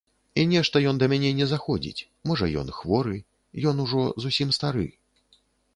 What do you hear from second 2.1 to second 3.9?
можа, ён хворы, ён